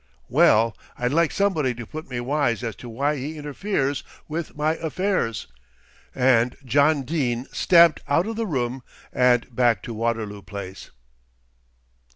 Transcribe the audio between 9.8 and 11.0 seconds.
to Waterloo Place.